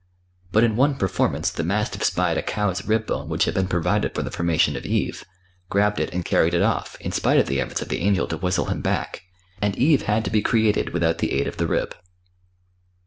[0.51, 4.15] But in one performance the mastiff spied a cow's rib bone which had been provided
[4.15, 5.23] for the formation of Eve,
[5.69, 8.37] grabbed it and carried it off, in spite of the efforts of the Angel to
[8.37, 9.21] whistle him back,
[9.61, 11.95] and Eve had to be created without the aid of the rib.